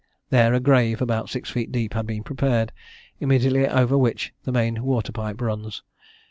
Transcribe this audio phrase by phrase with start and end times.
[0.31, 2.71] There a grave, about six feet deep, had been prepared,
[3.19, 5.83] immediately over which the main water pipe runs.